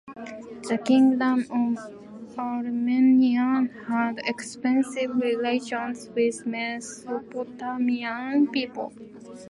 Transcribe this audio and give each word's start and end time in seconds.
The 0.67 0.79
Kingdom 0.83 1.45
of 1.51 1.77
Armenia 2.35 3.69
had 3.87 4.17
extensive 4.25 5.15
relations 5.15 6.09
with 6.15 6.43
Mesopotamian 6.47 8.47
people. 8.51 8.91